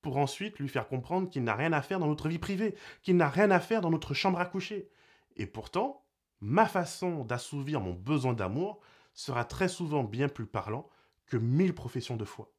pour 0.00 0.16
ensuite 0.16 0.58
lui 0.58 0.70
faire 0.70 0.88
comprendre 0.88 1.28
qu'il 1.28 1.44
n'a 1.44 1.54
rien 1.54 1.74
à 1.74 1.82
faire 1.82 1.98
dans 1.98 2.06
notre 2.06 2.30
vie 2.30 2.38
privée, 2.38 2.74
qu'il 3.02 3.18
n'a 3.18 3.28
rien 3.28 3.50
à 3.50 3.60
faire 3.60 3.82
dans 3.82 3.90
notre 3.90 4.14
chambre 4.14 4.40
à 4.40 4.46
coucher. 4.46 4.88
Et 5.36 5.44
pourtant, 5.44 6.06
ma 6.40 6.64
façon 6.64 7.22
d'assouvir 7.22 7.82
mon 7.82 7.92
besoin 7.92 8.32
d'amour 8.32 8.80
sera 9.12 9.44
très 9.44 9.68
souvent 9.68 10.02
bien 10.02 10.30
plus 10.30 10.46
parlant 10.46 10.88
que 11.26 11.36
mille 11.36 11.74
professions 11.74 12.16
de 12.16 12.24
foi. 12.24 12.50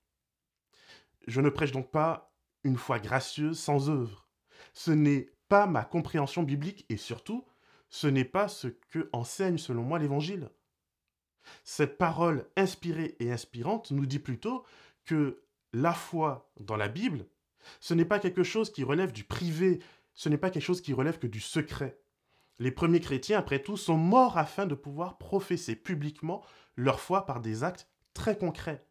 Je 1.26 1.42
ne 1.42 1.50
prêche 1.50 1.72
donc 1.72 1.90
pas 1.90 2.32
une 2.64 2.78
foi 2.78 3.00
gracieuse 3.00 3.58
sans 3.58 3.90
œuvre. 3.90 4.28
Ce 4.74 4.92
n'est 4.92 5.32
pas 5.50 5.66
ma 5.66 5.84
compréhension 5.84 6.44
biblique 6.44 6.86
et 6.90 6.98
surtout, 6.98 7.48
ce 7.90 8.06
n'est 8.06 8.24
pas 8.24 8.48
ce 8.48 8.68
que 8.68 9.10
enseigne 9.12 9.58
selon 9.58 9.82
moi 9.82 9.98
l'Évangile. 9.98 10.52
Cette 11.64 11.98
parole 11.98 12.48
inspirée 12.56 13.16
et 13.20 13.32
inspirante 13.32 13.92
nous 13.92 14.06
dit 14.06 14.20
plutôt 14.20 14.66
que 15.06 15.42
la 15.74 15.94
foi 15.94 16.52
dans 16.60 16.78
la 16.78 16.88
Bible, 16.88 17.26
ce 17.80 17.94
n'est 17.94 18.06
pas 18.06 18.20
quelque 18.20 18.44
chose 18.44 18.72
qui 18.72 18.84
relève 18.84 19.12
du 19.12 19.24
privé, 19.24 19.80
ce 20.14 20.30
n'est 20.30 20.38
pas 20.38 20.50
quelque 20.50 20.64
chose 20.64 20.82
qui 20.82 20.94
relève 20.94 21.20
que 21.20 21.28
du 21.28 21.40
secret. 21.40 22.00
Les 22.60 22.72
premiers 22.72 23.02
chrétiens, 23.02 23.40
après 23.40 23.62
tout, 23.62 23.78
sont 23.78 23.98
morts 23.98 24.38
afin 24.38 24.66
de 24.66 24.76
pouvoir 24.76 25.18
professer 25.18 25.76
publiquement 25.76 26.44
leur 26.78 27.00
foi 27.00 27.26
par 27.26 27.42
des 27.42 27.64
actes 27.64 27.90
très 28.14 28.38
concrets. 28.38 28.86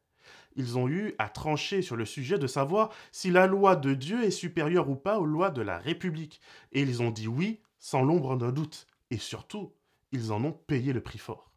Ils 0.57 0.79
ont 0.79 0.89
eu 0.89 1.15
à 1.19 1.29
trancher 1.29 1.83
sur 1.83 1.97
le 1.97 2.05
sujet 2.05 2.39
de 2.39 2.47
savoir 2.47 2.91
si 3.11 3.31
la 3.31 3.47
loi 3.47 3.77
de 3.77 3.95
Dieu 3.95 4.23
est 4.23 4.31
supérieure 4.31 4.89
ou 4.89 4.95
pas 4.95 5.19
aux 5.19 5.27
lois 5.27 5.51
de 5.51 5.63
la 5.63 5.79
République. 5.79 6.41
Et 6.73 6.83
ils 6.83 7.03
ont 7.03 7.11
dit 7.11 7.27
oui 7.27 7.61
sans 7.81 8.03
l'ombre 8.03 8.37
d'un 8.37 8.53
doute. 8.53 8.87
Et 9.11 9.19
surtout, 9.19 9.73
ils 10.13 10.33
en 10.33 10.45
ont 10.45 10.53
payé 10.53 10.93
le 10.93 11.01
prix 11.01 11.19
fort. 11.19 11.51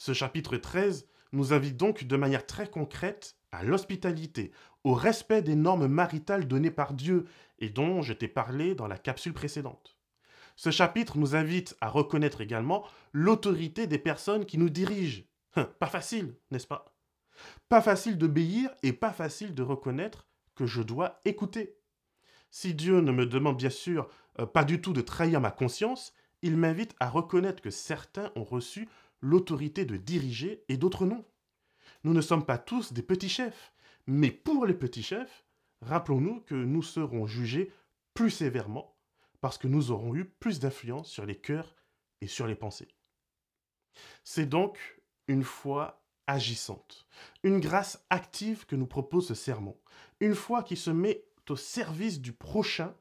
Ce 0.00 0.14
chapitre 0.14 0.56
13 0.56 1.06
nous 1.32 1.52
invite 1.52 1.76
donc 1.76 2.04
de 2.04 2.16
manière 2.16 2.46
très 2.46 2.70
concrète 2.70 3.36
à 3.52 3.62
l'hospitalité, 3.62 4.50
au 4.82 4.94
respect 4.94 5.42
des 5.42 5.54
normes 5.54 5.88
maritales 5.88 6.48
données 6.48 6.70
par 6.70 6.94
Dieu 6.94 7.26
et 7.58 7.68
dont 7.68 8.00
je 8.00 8.14
t'ai 8.14 8.26
parlé 8.26 8.74
dans 8.74 8.86
la 8.86 8.96
capsule 8.96 9.34
précédente. 9.34 9.98
Ce 10.56 10.70
chapitre 10.70 11.18
nous 11.18 11.36
invite 11.36 11.76
à 11.82 11.90
reconnaître 11.90 12.40
également 12.40 12.86
l'autorité 13.12 13.86
des 13.86 13.98
personnes 13.98 14.46
qui 14.46 14.56
nous 14.56 14.70
dirigent. 14.70 15.24
Hein, 15.56 15.68
pas 15.78 15.88
facile, 15.88 16.34
n'est-ce 16.50 16.66
pas? 16.66 16.94
Pas 17.68 17.82
facile 17.82 18.16
d'obéir 18.16 18.70
et 18.82 18.94
pas 18.94 19.12
facile 19.12 19.54
de 19.54 19.62
reconnaître 19.62 20.26
que 20.54 20.64
je 20.64 20.80
dois 20.80 21.20
écouter. 21.26 21.76
Si 22.50 22.72
Dieu 22.72 23.02
ne 23.02 23.12
me 23.12 23.26
demande 23.26 23.58
bien 23.58 23.68
sûr 23.68 24.08
euh, 24.38 24.46
pas 24.46 24.64
du 24.64 24.80
tout 24.80 24.94
de 24.94 25.02
trahir 25.02 25.42
ma 25.42 25.50
conscience, 25.50 26.14
il 26.40 26.56
m'invite 26.56 26.96
à 27.00 27.10
reconnaître 27.10 27.60
que 27.60 27.68
certains 27.68 28.32
ont 28.34 28.44
reçu 28.44 28.88
l'autorité 29.20 29.84
de 29.84 29.96
diriger 29.96 30.64
et 30.68 30.76
d'autres 30.76 31.06
non. 31.06 31.24
Nous 32.04 32.14
ne 32.14 32.20
sommes 32.20 32.46
pas 32.46 32.58
tous 32.58 32.92
des 32.92 33.02
petits 33.02 33.28
chefs, 33.28 33.72
mais 34.06 34.30
pour 34.30 34.66
les 34.66 34.74
petits 34.74 35.02
chefs, 35.02 35.44
rappelons-nous 35.82 36.40
que 36.40 36.54
nous 36.54 36.82
serons 36.82 37.26
jugés 37.26 37.72
plus 38.14 38.30
sévèrement 38.30 38.96
parce 39.40 39.58
que 39.58 39.68
nous 39.68 39.90
aurons 39.90 40.14
eu 40.14 40.24
plus 40.24 40.60
d'influence 40.60 41.10
sur 41.10 41.26
les 41.26 41.36
cœurs 41.36 41.74
et 42.20 42.26
sur 42.26 42.46
les 42.46 42.54
pensées. 42.54 42.88
C'est 44.24 44.46
donc 44.46 44.78
une 45.28 45.44
foi 45.44 46.04
agissante, 46.26 47.06
une 47.42 47.60
grâce 47.60 48.04
active 48.10 48.66
que 48.66 48.76
nous 48.76 48.86
propose 48.86 49.28
ce 49.28 49.34
sermon, 49.34 49.76
une 50.20 50.34
foi 50.34 50.62
qui 50.62 50.76
se 50.76 50.90
met 50.90 51.24
au 51.50 51.56
service 51.56 52.20
du 52.20 52.32
prochain 52.32 52.94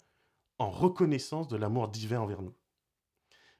en 0.58 0.72
reconnaissance 0.72 1.48
de 1.48 1.56
l'amour 1.56 1.88
divin 1.88 2.20
envers 2.20 2.42
nous. 2.42 2.56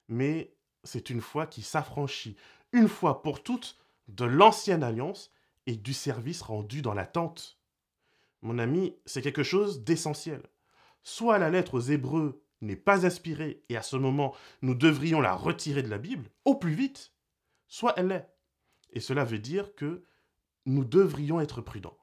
Mais 0.08 0.58
c'est 0.84 1.10
une 1.10 1.22
foi 1.22 1.46
qui 1.48 1.62
s'affranchit, 1.62 2.36
une 2.72 2.88
fois 2.88 3.22
pour 3.22 3.44
toutes, 3.44 3.78
de 4.08 4.26
l'ancienne 4.26 4.84
alliance 4.84 5.32
et 5.66 5.76
du 5.76 5.94
service 5.94 6.42
rendu 6.42 6.82
dans 6.82 6.94
l'attente. 6.94 7.60
Mon 8.42 8.58
ami, 8.58 8.96
c'est 9.06 9.22
quelque 9.22 9.44
chose 9.44 9.84
d'essentiel. 9.84 10.42
Soit 11.04 11.38
la 11.38 11.50
lettre 11.50 11.76
aux 11.76 11.82
Hébreux 11.82 12.44
n'est 12.62 12.76
pas 12.76 13.06
inspirée 13.06 13.64
et 13.70 13.78
à 13.78 13.82
ce 13.82 13.96
moment 13.96 14.34
nous 14.62 14.76
devrions 14.76 15.22
la 15.22 15.34
retirer 15.34 15.84
de 15.84 15.90
la 15.90 15.98
Bible 15.98 16.30
au 16.46 16.56
plus 16.56 16.74
vite, 16.74 17.14
soit 17.68 17.94
elle 17.98 18.08
l'est. 18.08 18.30
Et 18.92 19.00
cela 19.00 19.24
veut 19.24 19.40
dire 19.40 19.76
que 19.76 20.04
nous 20.66 20.84
devrions 20.84 21.40
être 21.40 21.62
prudents. 21.62 21.98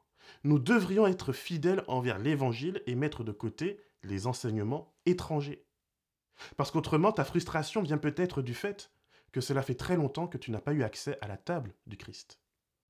Nous 0.44 0.58
devrions 0.58 1.06
être 1.06 1.32
fidèles 1.32 1.84
envers 1.88 2.18
l'Évangile 2.18 2.82
et 2.86 2.94
mettre 2.94 3.24
de 3.24 3.32
côté 3.32 3.80
les 4.02 4.26
enseignements 4.26 4.94
étrangers. 5.04 5.64
Parce 6.56 6.70
qu'autrement, 6.70 7.12
ta 7.12 7.24
frustration 7.24 7.82
vient 7.82 7.98
peut-être 7.98 8.42
du 8.42 8.54
fait 8.54 8.90
que 9.32 9.40
cela 9.40 9.62
fait 9.62 9.74
très 9.74 9.96
longtemps 9.96 10.26
que 10.26 10.38
tu 10.38 10.50
n'as 10.50 10.60
pas 10.60 10.72
eu 10.72 10.82
accès 10.82 11.18
à 11.20 11.28
la 11.28 11.36
table 11.36 11.74
du 11.86 11.96
Christ. 11.96 12.40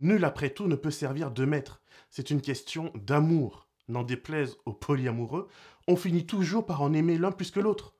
Nul 0.01 0.25
après 0.25 0.51
tout 0.51 0.69
ne 0.69 0.77
peut 0.77 0.91
servir 0.91 1.31
de 1.31 1.45
maître. 1.45 1.83
C'est 2.11 2.31
une 2.31 2.43
question 2.43 2.93
d'amour. 2.95 3.69
N'en 3.89 4.03
déplaise 4.03 4.57
aux 4.67 4.73
polyamoureux, 4.73 5.49
on 5.87 5.95
finit 5.95 6.27
toujours 6.27 6.67
par 6.67 6.83
en 6.83 6.93
aimer 6.93 7.19
l'un 7.19 7.31
plus 7.31 7.53
que 7.53 7.61
l'autre. 7.61 7.95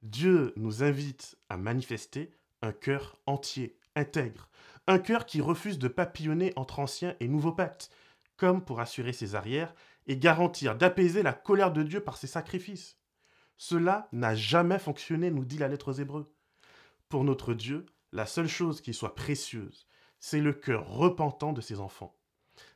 Dieu 0.00 0.54
nous 0.56 0.82
invite 0.82 1.36
à 1.50 1.58
manifester 1.58 2.32
un 2.62 2.72
cœur 2.72 3.18
entier, 3.26 3.78
intègre, 3.96 4.48
un 4.86 4.98
cœur 4.98 5.26
qui 5.26 5.42
refuse 5.42 5.78
de 5.78 5.88
papillonner 5.88 6.54
entre 6.56 6.78
ancien 6.78 7.16
et 7.20 7.28
nouveau 7.28 7.52
pacte, 7.52 7.90
comme 8.36 8.64
pour 8.64 8.80
assurer 8.80 9.12
ses 9.12 9.34
arrières 9.34 9.74
et 10.06 10.16
garantir 10.16 10.74
d'apaiser 10.74 11.22
la 11.22 11.32
colère 11.32 11.72
de 11.72 11.82
Dieu 11.82 12.00
par 12.00 12.16
ses 12.16 12.26
sacrifices. 12.26 12.98
Cela 13.56 14.08
n'a 14.12 14.34
jamais 14.34 14.78
fonctionné, 14.78 15.30
nous 15.30 15.44
dit 15.44 15.58
la 15.58 15.68
lettre 15.68 15.92
aux 15.92 16.00
Hébreux. 16.00 16.32
Pour 17.08 17.24
notre 17.24 17.54
Dieu, 17.54 17.86
la 18.12 18.26
seule 18.26 18.48
chose 18.48 18.80
qui 18.80 18.94
soit 18.94 19.14
précieuse, 19.14 19.86
c'est 20.18 20.40
le 20.40 20.52
cœur 20.52 20.88
repentant 20.88 21.52
de 21.52 21.60
ses 21.60 21.80
enfants. 21.80 22.16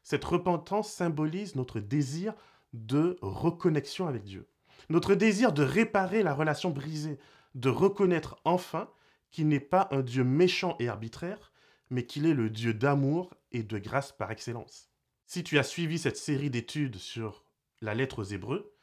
Cette 0.02 0.24
repentance 0.24 0.92
symbolise 0.92 1.56
notre 1.56 1.80
désir 1.80 2.34
de 2.72 3.16
reconnexion 3.22 4.06
avec 4.06 4.24
Dieu, 4.24 4.48
notre 4.88 5.14
désir 5.14 5.52
de 5.52 5.62
réparer 5.62 6.22
la 6.22 6.34
relation 6.34 6.70
brisée, 6.70 7.18
de 7.54 7.68
reconnaître 7.68 8.40
enfin 8.44 8.90
qu'il 9.30 9.48
n'est 9.48 9.60
pas 9.60 9.88
un 9.90 10.02
Dieu 10.02 10.24
méchant 10.24 10.76
et 10.78 10.88
arbitraire, 10.88 11.52
mais 11.90 12.04
qu'il 12.04 12.26
est 12.26 12.34
le 12.34 12.50
Dieu 12.50 12.74
d'amour 12.74 13.34
et 13.52 13.62
de 13.62 13.78
grâce 13.78 14.12
par 14.12 14.30
excellence. 14.30 14.90
Si 15.26 15.44
tu 15.44 15.58
as 15.58 15.62
suivi 15.62 15.98
cette 15.98 16.16
série 16.16 16.50
d'études 16.50 16.96
sur 16.96 17.44
la 17.80 17.94
lettre 17.94 18.20
aux 18.20 18.24
Hébreux, 18.24 18.74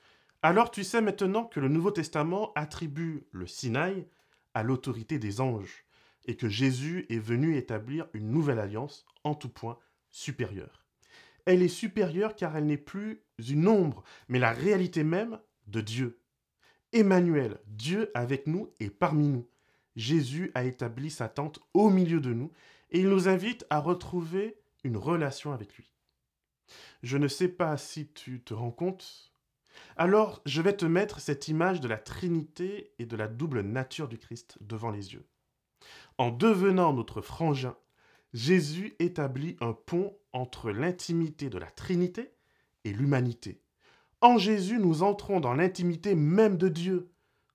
alors 0.46 0.70
tu 0.70 0.84
sais 0.84 1.02
maintenant 1.02 1.44
que 1.44 1.60
le 1.60 1.70
Nouveau 1.70 1.90
Testament 1.90 2.52
attribue 2.54 3.26
le 3.32 3.48
Sinaï 3.48 4.06
à 4.54 4.62
l'autorité 4.62 5.18
des 5.18 5.42
anges 5.42 5.86
et 6.26 6.38
que 6.38 6.50
Jésus 6.50 7.08
est 7.10 7.18
venu 7.18 7.58
établir 7.58 8.06
une 8.14 8.30
nouvelle 8.30 8.60
alliance 8.60 9.08
en 9.24 9.34
tout 9.34 9.50
point 9.50 9.80
supérieure. 10.12 10.86
Elle 11.46 11.64
est 11.64 11.68
supérieure 11.68 12.36
car 12.36 12.56
elle 12.56 12.68
n'est 12.68 12.78
plus 12.78 13.24
une 13.40 13.68
ombre, 13.68 14.04
mais 14.28 14.38
la 14.38 14.52
réalité 14.52 15.04
même 15.04 15.40
de 15.66 15.82
Dieu. 15.82 16.20
Emmanuel, 16.94 17.58
Dieu 17.66 18.12
avec 18.14 18.46
nous 18.46 18.70
et 18.80 18.92
parmi 18.92 19.30
nous. 19.30 19.48
Jésus 19.96 20.52
a 20.54 20.64
établi 20.64 21.10
sa 21.10 21.28
tente 21.28 21.60
au 21.74 21.90
milieu 21.90 22.20
de 22.20 22.34
nous 22.34 22.52
et 22.92 23.00
il 23.00 23.10
nous 23.10 23.28
invite 23.28 23.66
à 23.72 23.80
retrouver 23.80 24.60
une 24.84 24.98
relation 24.98 25.54
avec 25.54 25.76
lui. 25.76 25.92
Je 27.02 27.18
ne 27.18 27.28
sais 27.28 27.48
pas 27.48 27.78
si 27.78 28.10
tu 28.10 28.44
te 28.44 28.54
rends 28.54 28.70
compte, 28.70 29.32
alors 29.98 30.42
je 30.46 30.62
vais 30.62 30.76
te 30.76 30.86
mettre 30.86 31.20
cette 31.20 31.48
image 31.48 31.82
de 31.82 31.88
la 31.88 31.98
Trinité 31.98 32.92
et 33.00 33.06
de 33.06 33.16
la 33.16 33.28
double 33.28 33.62
nature 33.62 34.08
du 34.08 34.18
Christ 34.18 34.58
devant 34.62 34.92
les 34.92 35.14
yeux. 35.14 35.26
En 36.18 36.32
devenant 36.32 36.94
notre 36.94 37.22
frangin, 37.22 37.76
Jésus 38.34 38.96
établit 39.00 39.56
un 39.62 39.74
pont 39.74 40.18
entre 40.34 40.72
l'intimité 40.72 41.50
de 41.50 41.58
la 41.58 41.72
Trinité 41.72 42.34
et 42.84 42.92
l'humanité. 42.92 43.62
En 44.22 44.38
Jésus, 44.38 44.80
nous 44.80 45.04
entrons 45.04 45.40
dans 45.40 45.54
l'intimité 45.54 46.16
même 46.16 46.58
de 46.58 46.68
Dieu. 46.68 47.12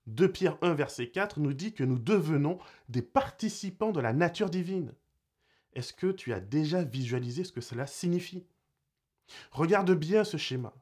2 0.07 0.31
Pierre 0.31 0.57
1, 0.61 0.73
verset 0.73 1.09
4 1.09 1.39
nous 1.39 1.53
dit 1.53 1.73
que 1.73 1.83
nous 1.83 1.99
devenons 1.99 2.57
des 2.89 3.01
participants 3.01 3.91
de 3.91 3.99
la 3.99 4.13
nature 4.13 4.49
divine. 4.49 4.93
Est-ce 5.73 5.93
que 5.93 6.11
tu 6.11 6.33
as 6.33 6.39
déjà 6.39 6.83
visualisé 6.83 7.43
ce 7.43 7.51
que 7.51 7.61
cela 7.61 7.87
signifie? 7.87 8.45
Regarde 9.51 9.91
bien 9.91 10.23
ce 10.23 10.37
schéma. 10.37 10.73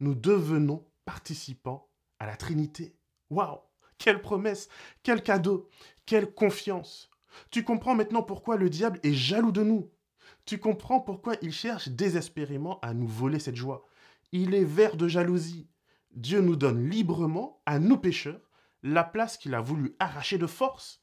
Nous 0.00 0.14
devenons 0.14 0.84
participants 1.04 1.88
à 2.18 2.26
la 2.26 2.36
Trinité. 2.36 2.96
Waouh 3.30 3.58
Quelle 3.98 4.20
promesse 4.20 4.68
Quel 5.02 5.22
cadeau 5.22 5.68
Quelle 6.06 6.32
confiance 6.32 7.10
Tu 7.50 7.64
comprends 7.64 7.94
maintenant 7.94 8.22
pourquoi 8.22 8.56
le 8.56 8.70
diable 8.70 9.00
est 9.02 9.14
jaloux 9.14 9.52
de 9.52 9.62
nous. 9.62 9.90
Tu 10.46 10.58
comprends 10.58 11.00
pourquoi 11.00 11.34
il 11.42 11.52
cherche 11.52 11.88
désespérément 11.88 12.78
à 12.80 12.92
nous 12.92 13.08
voler 13.08 13.38
cette 13.38 13.56
joie. 13.56 13.86
Il 14.32 14.54
est 14.54 14.64
vert 14.64 14.96
de 14.96 15.08
jalousie. 15.08 15.68
Dieu 16.12 16.40
nous 16.40 16.56
donne 16.56 16.88
librement, 16.88 17.62
à 17.66 17.78
nous 17.78 17.96
pécheurs, 17.96 18.50
la 18.82 19.04
place 19.04 19.38
qu'il 19.38 19.54
a 19.54 19.60
voulu 19.60 19.96
arracher 19.98 20.38
de 20.38 20.46
force. 20.46 21.02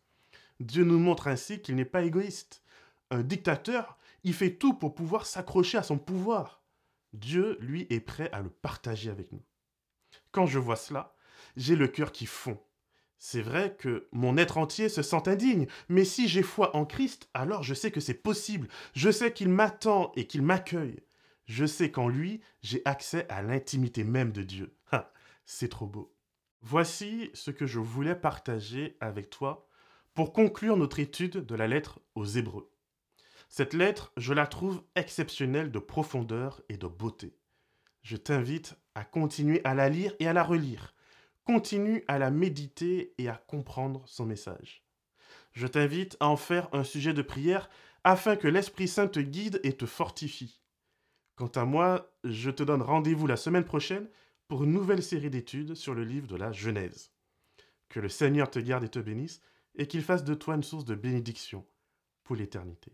Dieu 0.60 0.84
nous 0.84 1.00
montre 1.00 1.28
ainsi 1.28 1.62
qu'il 1.62 1.76
n'est 1.76 1.86
pas 1.86 2.04
égoïste. 2.04 2.62
Un 3.10 3.24
dictateur, 3.24 3.98
il 4.24 4.34
fait 4.34 4.56
tout 4.56 4.74
pour 4.74 4.94
pouvoir 4.94 5.26
s'accrocher 5.26 5.78
à 5.78 5.84
son 5.84 5.98
pouvoir. 5.98 6.64
Dieu, 7.14 7.58
lui, 7.60 7.88
est 7.90 8.00
prêt 8.00 8.30
à 8.32 8.42
le 8.42 8.50
partager 8.50 9.10
avec 9.10 9.32
nous. 9.32 9.44
Quand 10.32 10.46
je 10.46 10.60
vois 10.60 10.76
cela, 10.76 11.16
j'ai 11.58 11.76
le 11.76 11.88
cœur 11.88 12.12
qui 12.12 12.26
fond. 12.26 12.60
C'est 13.18 13.42
vrai 13.42 13.76
que 13.78 14.08
mon 14.12 14.38
être 14.38 14.58
entier 14.58 14.90
se 14.90 15.04
sent 15.04 15.28
indigne, 15.28 15.68
mais 15.90 16.06
si 16.06 16.28
j'ai 16.28 16.42
foi 16.42 16.76
en 16.76 16.86
Christ, 16.86 17.30
alors 17.34 17.62
je 17.62 17.76
sais 17.76 17.92
que 17.92 18.00
c'est 18.00 18.16
possible. 18.16 18.68
Je 18.94 19.12
sais 19.12 19.32
qu'il 19.32 19.50
m'attend 19.50 20.12
et 20.16 20.26
qu'il 20.26 20.42
m'accueille. 20.42 21.04
Je 21.46 21.66
sais 21.66 21.92
qu'en 21.92 22.08
lui, 22.08 22.42
j'ai 22.62 22.82
accès 22.86 23.28
à 23.30 23.42
l'intimité 23.42 24.04
même 24.04 24.32
de 24.32 24.42
Dieu. 24.42 24.76
c'est 25.46 25.70
trop 25.70 25.86
beau. 25.86 26.16
Voici 26.62 27.30
ce 27.34 27.52
que 27.52 27.66
je 27.66 27.80
voulais 27.80 28.16
partager 28.16 28.98
avec 29.00 29.30
toi 29.30 29.68
pour 30.14 30.34
conclure 30.34 30.78
notre 30.78 31.00
étude 31.00 31.46
de 31.46 31.56
la 31.56 31.68
lettre 31.68 32.00
aux 32.16 32.26
Hébreux. 32.26 32.72
Cette 33.50 33.74
lettre, 33.74 34.14
je 34.18 34.34
la 34.34 34.48
trouve 34.48 34.82
exceptionnelle 34.96 35.72
de 35.72 35.80
profondeur 35.80 36.62
et 36.70 36.78
de 36.78 36.88
beauté. 36.88 37.36
Je 38.02 38.18
t'invite 38.18 38.76
à 38.96 39.04
continuer 39.04 39.62
à 39.64 39.74
la 39.74 39.90
lire 39.90 40.14
et 40.20 40.28
à 40.28 40.34
la 40.34 40.44
relire. 40.44 40.94
Continue 41.44 42.04
à 42.08 42.20
la 42.20 42.32
méditer 42.32 43.14
et 43.18 43.28
à 43.28 43.36
comprendre 43.48 44.04
son 44.06 44.26
message. 44.26 44.84
Je 45.54 45.68
t'invite 45.68 46.18
à 46.20 46.28
en 46.28 46.38
faire 46.38 46.70
un 46.74 46.84
sujet 46.84 47.14
de 47.14 47.22
prière 47.22 47.70
afin 48.04 48.36
que 48.36 48.48
l'Esprit 48.48 48.88
Saint 48.88 49.08
te 49.08 49.20
guide 49.20 49.60
et 49.64 49.74
te 49.74 49.86
fortifie. 49.86 50.62
Quant 51.36 51.52
à 51.56 51.66
moi, 51.66 52.12
je 52.24 52.52
te 52.52 52.64
donne 52.64 52.82
rendez-vous 52.82 53.28
la 53.28 53.38
semaine 53.38 53.66
prochaine 53.66 54.08
pour 54.48 54.64
une 54.64 54.72
nouvelle 54.72 55.04
série 55.04 55.30
d'études 55.30 55.76
sur 55.76 55.94
le 55.94 56.04
livre 56.04 56.28
de 56.28 56.36
la 56.36 56.52
Genèse. 56.52 57.12
Que 57.90 58.00
le 58.00 58.10
Seigneur 58.10 58.50
te 58.50 58.60
garde 58.60 58.84
et 58.84 58.90
te 58.90 59.00
bénisse 59.00 59.42
et 59.76 59.88
qu'il 59.88 60.04
fasse 60.04 60.24
de 60.24 60.34
toi 60.34 60.56
une 60.56 60.64
source 60.64 60.86
de 60.86 60.96
bénédiction 60.96 61.66
pour 62.24 62.36
l'éternité. 62.36 62.92